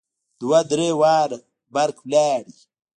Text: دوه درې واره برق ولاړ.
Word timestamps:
دوه 0.41 0.59
درې 0.71 0.89
واره 0.99 1.37
برق 1.73 1.97
ولاړ. 2.03 2.43